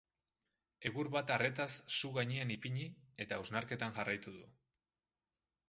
[0.89, 1.67] Egur bat arretaz
[1.99, 2.87] su gainean ipini,
[3.27, 4.45] eta hausnarketan jarraitu du.